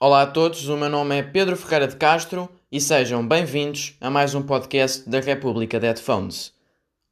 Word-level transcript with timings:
Olá 0.00 0.22
a 0.22 0.26
todos, 0.26 0.68
o 0.68 0.76
meu 0.76 0.88
nome 0.88 1.18
é 1.18 1.24
Pedro 1.24 1.56
Ferreira 1.56 1.88
de 1.88 1.96
Castro 1.96 2.48
e 2.70 2.80
sejam 2.80 3.26
bem-vindos 3.26 3.96
a 4.00 4.08
mais 4.08 4.32
um 4.32 4.40
podcast 4.40 5.10
da 5.10 5.18
República 5.18 5.80
de 5.80 5.88
Headphones. 5.88 6.54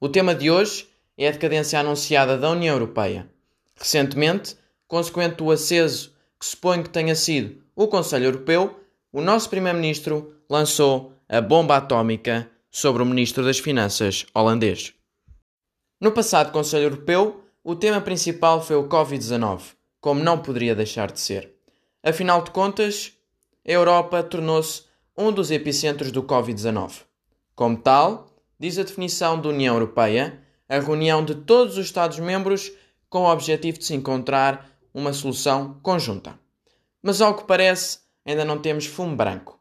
O 0.01 0.09
tema 0.09 0.33
de 0.33 0.53
hoje 0.53 0.89
é 1.19 1.27
a 1.27 1.33
decadência 1.33 1.81
anunciada 1.81 2.39
da 2.39 2.49
União 2.49 2.77
Europeia. 2.77 3.29
Recentemente, 3.75 4.57
consequente 4.87 5.35
do 5.35 5.51
aceso 5.51 6.15
que 6.39 6.47
suponho 6.47 6.85
que 6.85 6.91
tenha 6.91 7.17
sido 7.17 7.61
o 7.75 7.89
Conselho 7.89 8.27
Europeu, 8.27 8.79
o 9.13 9.21
nosso 9.21 9.51
Primeiro-Ministro 9.51 10.37
lançou 10.49 11.13
a 11.29 11.41
bomba 11.41 11.79
atómica 11.79 12.49
sobre 12.71 13.03
o 13.03 13.07
Ministro 13.07 13.43
das 13.43 13.59
Finanças 13.59 14.27
holandês. 14.33 14.95
No 16.01 16.13
passado 16.13 16.53
Conselho 16.53 16.85
Europeu, 16.85 17.43
o 17.65 17.75
tema 17.75 18.01
principal 18.01 18.63
foi 18.63 18.77
o 18.77 18.89
Covid-19, 18.89 19.75
como 20.01 20.23
não 20.23 20.39
poderia 20.39 20.77
deixar 20.77 21.11
de 21.11 21.19
ser. 21.19 21.56
Afinal 22.09 22.41
de 22.41 22.53
contas, 22.53 23.15
a 23.67 23.73
Europa 23.73 24.23
tornou-se 24.23 24.85
um 25.19 25.33
dos 25.33 25.51
epicentros 25.51 26.13
do 26.13 26.23
Covid-19. 26.23 27.03
Como 27.53 27.77
tal, 27.77 28.29
diz 28.61 28.79
a 28.79 28.85
definição 28.85 29.41
da 29.41 29.49
União 29.49 29.75
Europeia, 29.75 30.41
a 30.69 30.79
reunião 30.79 31.25
de 31.25 31.35
todos 31.35 31.77
os 31.77 31.87
Estados-membros 31.87 32.71
com 33.11 33.23
o 33.23 33.29
objetivo 33.33 33.79
de 33.79 33.87
se 33.87 33.95
encontrar 33.97 34.71
uma 34.95 35.13
solução 35.13 35.81
conjunta. 35.83 36.39
Mas, 37.03 37.21
ao 37.21 37.35
que 37.35 37.43
parece, 37.43 37.99
ainda 38.25 38.45
não 38.45 38.59
temos 38.59 38.87
fumo 38.87 39.17
branco. 39.17 39.59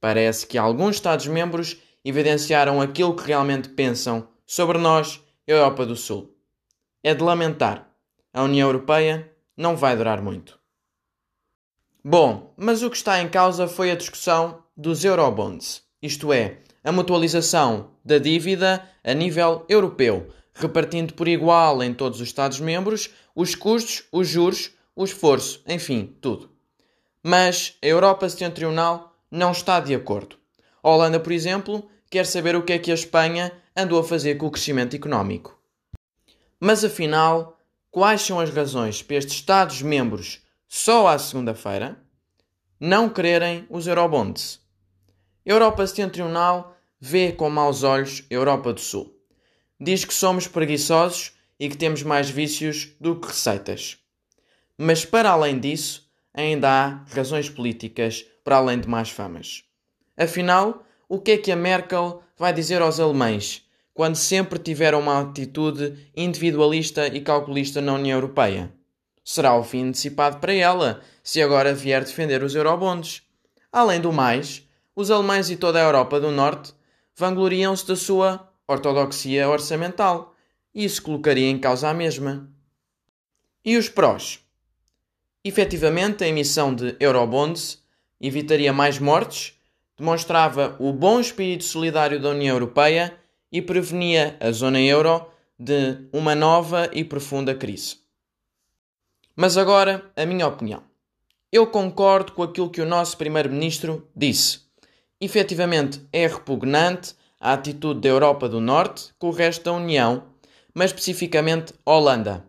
Parece 0.00 0.44
que 0.48 0.58
alguns 0.58 0.96
Estados-membros 0.96 1.80
evidenciaram 2.04 2.80
aquilo 2.80 3.14
que 3.14 3.28
realmente 3.28 3.68
pensam 3.68 4.26
sobre 4.44 4.78
nós, 4.78 5.22
Europa 5.46 5.86
do 5.86 5.94
Sul. 5.94 6.36
É 7.04 7.14
de 7.14 7.22
lamentar. 7.22 7.88
A 8.34 8.42
União 8.42 8.66
Europeia 8.66 9.32
não 9.56 9.76
vai 9.76 9.96
durar 9.96 10.20
muito. 10.20 10.60
Bom, 12.04 12.52
mas 12.56 12.82
o 12.82 12.90
que 12.90 12.96
está 12.96 13.22
em 13.22 13.28
causa 13.28 13.68
foi 13.68 13.92
a 13.92 13.94
discussão 13.94 14.64
dos 14.76 15.04
Eurobonds, 15.04 15.82
isto 16.02 16.32
é, 16.32 16.58
a 16.82 16.90
mutualização 16.90 17.90
da 18.04 18.18
dívida 18.18 18.84
a 19.04 19.14
nível 19.14 19.64
europeu, 19.68 20.26
repartindo 20.52 21.14
por 21.14 21.28
igual 21.28 21.80
em 21.80 21.94
todos 21.94 22.20
os 22.20 22.26
Estados-membros 22.26 23.08
os 23.36 23.54
custos, 23.54 24.02
os 24.10 24.26
juros, 24.26 24.72
o 24.96 25.04
esforço, 25.04 25.62
enfim, 25.64 26.16
tudo. 26.20 26.50
Mas 27.22 27.76
a 27.80 27.86
Europa 27.86 28.28
Setentrional 28.28 29.16
não 29.30 29.52
está 29.52 29.78
de 29.78 29.94
acordo. 29.94 30.36
A 30.82 30.90
Holanda, 30.90 31.20
por 31.20 31.30
exemplo, 31.30 31.88
quer 32.10 32.26
saber 32.26 32.56
o 32.56 32.64
que 32.64 32.72
é 32.72 32.80
que 32.80 32.90
a 32.90 32.94
Espanha 32.94 33.52
andou 33.76 34.00
a 34.00 34.04
fazer 34.04 34.34
com 34.34 34.46
o 34.46 34.50
crescimento 34.50 34.96
económico. 34.96 35.56
Mas 36.58 36.84
afinal, 36.84 37.56
quais 37.92 38.22
são 38.22 38.40
as 38.40 38.50
razões 38.50 39.02
para 39.02 39.18
estes 39.18 39.36
Estados-membros 39.36 40.41
só 40.74 41.06
à 41.06 41.18
segunda-feira, 41.18 41.98
não 42.80 43.06
quererem 43.06 43.66
os 43.68 43.86
Eurobonds. 43.86 44.58
Europa 45.44 45.86
Setentrional 45.86 46.74
vê 46.98 47.30
com 47.30 47.50
maus 47.50 47.82
olhos 47.82 48.24
Europa 48.30 48.72
do 48.72 48.80
Sul. 48.80 49.14
Diz 49.78 50.06
que 50.06 50.14
somos 50.14 50.48
preguiçosos 50.48 51.32
e 51.60 51.68
que 51.68 51.76
temos 51.76 52.02
mais 52.02 52.30
vícios 52.30 52.88
do 52.98 53.20
que 53.20 53.28
receitas. 53.28 53.98
Mas 54.78 55.04
para 55.04 55.30
além 55.32 55.60
disso, 55.60 56.10
ainda 56.32 56.70
há 56.70 57.04
razões 57.14 57.50
políticas 57.50 58.24
para 58.42 58.56
além 58.56 58.80
de 58.80 58.88
más 58.88 59.10
famas. 59.10 59.64
Afinal, 60.16 60.86
o 61.06 61.18
que 61.18 61.32
é 61.32 61.36
que 61.36 61.52
a 61.52 61.56
Merkel 61.56 62.22
vai 62.34 62.50
dizer 62.50 62.80
aos 62.80 62.98
alemães 62.98 63.62
quando 63.92 64.16
sempre 64.16 64.58
tiveram 64.58 65.00
uma 65.00 65.20
atitude 65.20 66.10
individualista 66.16 67.08
e 67.08 67.20
calculista 67.20 67.82
na 67.82 67.92
União 67.92 68.16
Europeia? 68.16 68.72
Será 69.24 69.56
o 69.56 69.62
fim 69.62 69.88
antecipado 69.88 70.38
para 70.38 70.52
ela, 70.52 71.00
se 71.22 71.40
agora 71.40 71.74
vier 71.74 72.04
defender 72.04 72.42
os 72.42 72.54
eurobonds. 72.54 73.22
Além 73.70 74.00
do 74.00 74.12
mais, 74.12 74.66
os 74.94 75.10
alemães 75.10 75.48
e 75.48 75.56
toda 75.56 75.78
a 75.78 75.84
Europa 75.84 76.20
do 76.20 76.30
Norte 76.30 76.74
vangloriam-se 77.16 77.86
da 77.86 77.96
sua 77.96 78.48
ortodoxia 78.66 79.48
orçamental, 79.48 80.34
e 80.74 80.84
isso 80.84 81.02
colocaria 81.02 81.48
em 81.48 81.58
causa 81.58 81.88
a 81.88 81.94
mesma. 81.94 82.48
E 83.64 83.76
os 83.76 83.88
prós? 83.88 84.40
Efetivamente, 85.44 86.24
a 86.24 86.28
emissão 86.28 86.74
de 86.74 86.96
eurobonds 86.98 87.82
evitaria 88.20 88.72
mais 88.72 88.98
mortes, 88.98 89.54
demonstrava 89.96 90.76
o 90.78 90.92
bom 90.92 91.20
espírito 91.20 91.64
solidário 91.64 92.20
da 92.20 92.30
União 92.30 92.54
Europeia 92.54 93.16
e 93.50 93.60
prevenia 93.60 94.36
a 94.40 94.50
zona 94.50 94.80
euro 94.80 95.26
de 95.58 96.08
uma 96.12 96.34
nova 96.34 96.90
e 96.92 97.04
profunda 97.04 97.54
crise. 97.54 98.01
Mas 99.34 99.56
agora, 99.56 100.10
a 100.14 100.26
minha 100.26 100.46
opinião. 100.46 100.82
Eu 101.50 101.66
concordo 101.66 102.32
com 102.32 102.42
aquilo 102.42 102.70
que 102.70 102.80
o 102.80 102.86
nosso 102.86 103.16
Primeiro-Ministro 103.16 104.08
disse. 104.14 104.60
Efetivamente, 105.20 106.00
é 106.12 106.26
repugnante 106.26 107.14
a 107.40 107.54
atitude 107.54 108.00
da 108.00 108.08
Europa 108.08 108.48
do 108.48 108.60
Norte 108.60 109.10
com 109.18 109.28
o 109.28 109.32
resto 109.32 109.64
da 109.64 109.72
União, 109.72 110.24
mas 110.74 110.90
especificamente 110.90 111.74
Holanda. 111.84 112.44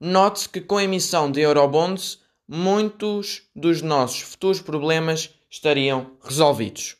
Note-se 0.00 0.48
que 0.48 0.60
com 0.60 0.78
a 0.78 0.84
emissão 0.84 1.30
de 1.30 1.40
Eurobonds, 1.40 2.20
muitos 2.48 3.42
dos 3.54 3.82
nossos 3.82 4.20
futuros 4.20 4.60
problemas 4.60 5.30
estariam 5.50 6.12
resolvidos. 6.22 6.96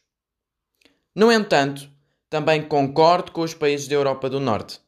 No 1.14 1.32
entanto, 1.32 1.88
também 2.28 2.62
concordo 2.62 3.32
com 3.32 3.42
os 3.42 3.54
países 3.54 3.88
da 3.88 3.94
Europa 3.94 4.28
do 4.28 4.40
Norte. 4.40 4.80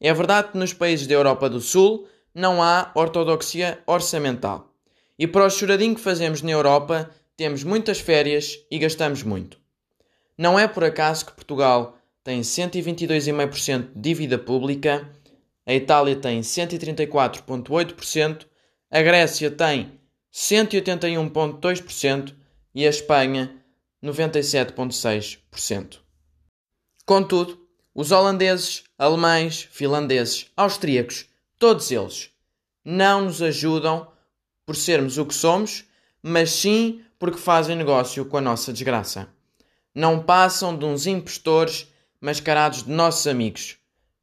É 0.00 0.12
verdade 0.12 0.52
que 0.52 0.58
nos 0.58 0.72
países 0.72 1.06
da 1.06 1.14
Europa 1.14 1.48
do 1.48 1.60
Sul 1.60 2.06
não 2.34 2.62
há 2.62 2.90
ortodoxia 2.94 3.82
orçamental. 3.86 4.72
E 5.18 5.26
para 5.26 5.44
o 5.44 5.50
choradinho 5.50 5.94
que 5.94 6.00
fazemos 6.00 6.40
na 6.42 6.50
Europa, 6.50 7.10
temos 7.36 7.62
muitas 7.64 8.00
férias 8.00 8.58
e 8.70 8.78
gastamos 8.78 9.22
muito. 9.22 9.58
Não 10.36 10.58
é 10.58 10.66
por 10.66 10.84
acaso 10.84 11.26
que 11.26 11.32
Portugal 11.32 11.98
tem 12.24 12.40
122,5% 12.40 13.92
de 13.94 14.00
dívida 14.00 14.38
pública, 14.38 15.10
a 15.66 15.74
Itália 15.74 16.16
tem 16.16 16.40
134,8%, 16.40 18.46
a 18.90 19.02
Grécia 19.02 19.50
tem 19.50 20.00
181,2% 20.32 22.34
e 22.74 22.86
a 22.86 22.90
Espanha 22.90 23.54
97,6%. 24.02 25.98
Contudo, 27.04 27.60
os 27.94 28.10
holandeses, 28.12 28.84
alemães, 28.98 29.68
finlandeses, 29.70 30.50
austríacos 30.56 31.29
Todos 31.60 31.90
eles 31.90 32.30
não 32.82 33.26
nos 33.26 33.42
ajudam 33.42 34.10
por 34.64 34.74
sermos 34.74 35.18
o 35.18 35.26
que 35.26 35.34
somos, 35.34 35.84
mas 36.22 36.52
sim 36.52 37.04
porque 37.18 37.36
fazem 37.36 37.76
negócio 37.76 38.24
com 38.24 38.38
a 38.38 38.40
nossa 38.40 38.72
desgraça. 38.72 39.28
Não 39.94 40.22
passam 40.22 40.74
de 40.74 40.86
uns 40.86 41.06
impostores 41.06 41.86
mascarados 42.18 42.84
de 42.84 42.90
nossos 42.90 43.26
amigos. 43.26 43.76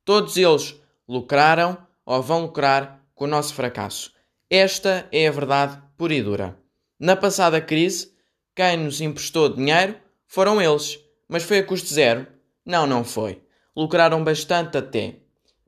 Todos 0.03 0.35
eles 0.35 0.81
lucraram 1.07 1.77
ou 2.03 2.23
vão 2.23 2.41
lucrar 2.41 3.05
com 3.13 3.25
o 3.25 3.27
nosso 3.27 3.53
fracasso. 3.53 4.11
Esta 4.49 5.07
é 5.11 5.27
a 5.27 5.31
verdade 5.31 5.79
pura 5.95 6.15
e 6.15 6.23
dura. 6.23 6.57
Na 6.99 7.15
passada 7.15 7.61
crise, 7.61 8.11
quem 8.55 8.77
nos 8.77 8.99
emprestou 8.99 9.47
dinheiro 9.47 9.95
foram 10.25 10.59
eles, 10.59 10.99
mas 11.29 11.43
foi 11.43 11.59
a 11.59 11.63
custo 11.63 11.93
zero? 11.93 12.25
Não, 12.65 12.87
não 12.87 13.03
foi. 13.03 13.43
Lucraram 13.75 14.23
bastante 14.23 14.75
até. 14.75 15.17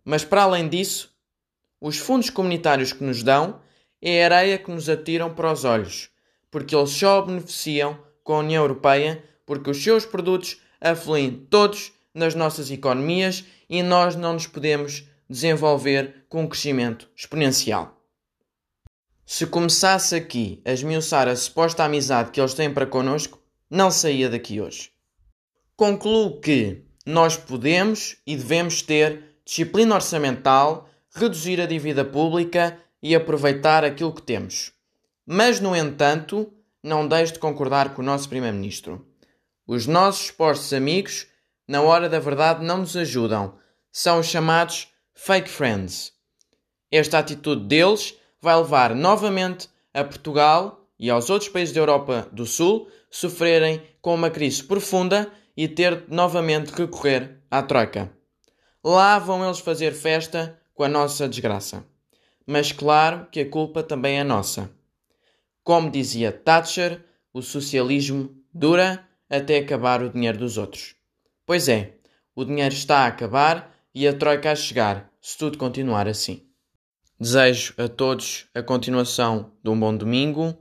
Mas 0.03 0.25
para 0.25 0.41
além 0.41 0.67
disso, 0.67 1.09
os 1.81 1.97
fundos 1.97 2.29
comunitários 2.29 2.91
que 2.91 3.03
nos 3.03 3.23
dão 3.23 3.61
é 4.01 4.23
a 4.23 4.25
areia 4.25 4.57
que 4.57 4.71
nos 4.71 4.89
atiram 4.89 5.33
para 5.33 5.51
os 5.51 5.63
olhos, 5.63 6.09
porque 6.51 6.75
eles 6.75 6.91
só 6.91 7.21
beneficiam 7.21 7.97
com 8.23 8.33
a 8.35 8.39
União 8.39 8.63
Europeia 8.63 9.23
porque 9.45 9.69
os 9.69 9.81
seus 9.81 10.05
produtos 10.05 10.61
afluem 10.79 11.31
todos 11.49 11.91
nas 12.13 12.35
nossas 12.35 12.69
economias 12.71 13.43
e 13.69 13.81
nós 13.81 14.15
não 14.15 14.33
nos 14.33 14.47
podemos 14.47 15.05
desenvolver 15.29 16.25
com 16.27 16.43
um 16.43 16.47
crescimento 16.47 17.09
exponencial. 17.15 17.99
Se 19.25 19.45
começasse 19.45 20.15
aqui 20.15 20.61
a 20.65 20.71
esmiuçar 20.71 21.27
a 21.27 21.35
suposta 21.35 21.83
amizade 21.83 22.31
que 22.31 22.41
eles 22.41 22.55
têm 22.55 22.73
para 22.73 22.87
connosco, 22.87 23.39
não 23.69 23.91
saía 23.91 24.27
daqui 24.27 24.59
hoje. 24.59 24.91
Concluo 25.75 26.41
que 26.41 26.83
nós 27.05 27.37
podemos 27.37 28.17
e 28.25 28.35
devemos 28.35 28.81
ter 28.81 29.37
disciplina 29.45 29.95
orçamental 29.95 30.89
reduzir 31.13 31.59
a 31.59 31.65
dívida 31.65 32.03
pública 32.05 32.77
e 33.01 33.15
aproveitar 33.15 33.83
aquilo 33.83 34.13
que 34.13 34.21
temos. 34.21 34.71
Mas, 35.25 35.59
no 35.59 35.75
entanto, 35.75 36.51
não 36.83 37.07
deixe 37.07 37.33
de 37.33 37.39
concordar 37.39 37.93
com 37.93 38.01
o 38.01 38.05
nosso 38.05 38.27
Primeiro-Ministro. 38.29 39.05
Os 39.67 39.85
nossos 39.85 40.27
supostos 40.27 40.73
amigos, 40.73 41.27
na 41.67 41.81
hora 41.81 42.09
da 42.09 42.19
verdade, 42.19 42.65
não 42.65 42.79
nos 42.79 42.97
ajudam. 42.97 43.57
São 43.91 44.19
os 44.19 44.27
chamados 44.27 44.87
fake 45.13 45.49
friends. 45.49 46.13
Esta 46.91 47.19
atitude 47.19 47.65
deles 47.65 48.15
vai 48.41 48.55
levar 48.55 48.95
novamente 48.95 49.69
a 49.93 50.03
Portugal 50.03 50.87
e 50.97 51.09
aos 51.09 51.29
outros 51.29 51.49
países 51.49 51.73
da 51.73 51.81
Europa 51.81 52.27
do 52.31 52.45
Sul 52.45 52.89
sofrerem 53.11 53.81
com 54.01 54.15
uma 54.15 54.29
crise 54.29 54.63
profunda 54.63 55.31
e 55.55 55.67
ter 55.67 56.05
novamente 56.07 56.71
recorrer 56.71 57.41
à 57.51 57.61
Troika. 57.61 58.11
Lá 58.83 59.19
vão 59.19 59.43
eles 59.45 59.59
fazer 59.59 59.93
festa 59.93 60.58
com 60.79 60.85
a 60.85 60.87
nossa 60.87 61.27
desgraça. 61.27 61.83
Mas 62.47 62.71
claro 62.71 63.27
que 63.29 63.41
a 63.41 63.49
culpa 63.49 63.83
também 63.83 64.17
é 64.17 64.23
nossa. 64.23 64.71
Como 65.61 65.91
dizia 65.91 66.31
Thatcher, 66.31 67.03
o 67.33 67.41
socialismo 67.41 68.33
dura 68.53 69.05
até 69.29 69.57
acabar 69.57 70.01
o 70.01 70.09
dinheiro 70.09 70.37
dos 70.37 70.57
outros. 70.57 70.95
Pois 71.45 71.67
é, 71.67 71.95
o 72.33 72.45
dinheiro 72.45 72.73
está 72.73 72.99
a 72.99 73.07
acabar 73.07 73.75
e 73.93 74.07
a 74.07 74.13
troika 74.13 74.53
a 74.53 74.55
chegar, 74.55 75.11
se 75.19 75.37
tudo 75.37 75.57
continuar 75.57 76.07
assim. 76.07 76.47
Desejo 77.19 77.73
a 77.77 77.89
todos 77.89 78.47
a 78.55 78.63
continuação 78.63 79.51
de 79.61 79.69
um 79.69 79.77
bom 79.77 79.93
domingo. 79.93 80.57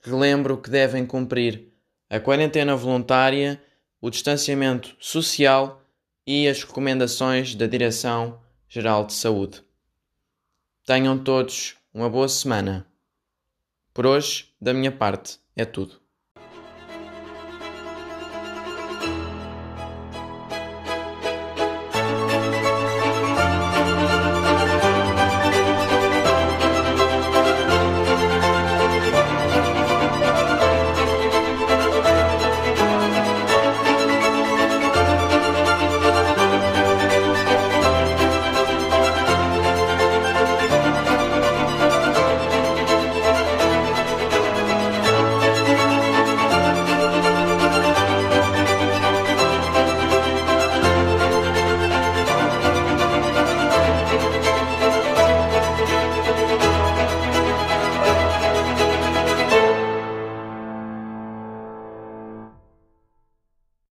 Relembro 0.00 0.58
que 0.58 0.70
devem 0.70 1.04
cumprir 1.04 1.72
a 2.08 2.20
quarentena 2.20 2.76
voluntária, 2.76 3.60
o 4.00 4.10
distanciamento 4.10 4.94
social 5.00 5.82
e 6.24 6.46
as 6.46 6.62
recomendações 6.62 7.56
da 7.56 7.66
Direção-Geral 8.68 9.06
de 9.06 9.12
Saúde. 9.12 9.64
Tenham 10.84 11.22
todos 11.22 11.76
uma 11.94 12.10
boa 12.10 12.28
semana. 12.28 12.86
Por 13.94 14.06
hoje, 14.06 14.52
da 14.60 14.74
minha 14.74 14.92
parte, 14.92 15.38
é 15.54 15.64
tudo. 15.64 16.00